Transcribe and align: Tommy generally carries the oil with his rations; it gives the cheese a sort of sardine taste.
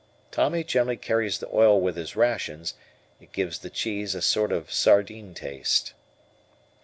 Tommy 0.31 0.63
generally 0.63 0.97
carries 0.97 1.37
the 1.37 1.47
oil 1.53 1.79
with 1.79 1.95
his 1.95 2.15
rations; 2.15 2.73
it 3.19 3.31
gives 3.33 3.59
the 3.59 3.69
cheese 3.69 4.15
a 4.15 4.21
sort 4.23 4.51
of 4.51 4.73
sardine 4.73 5.35
taste. 5.35 5.93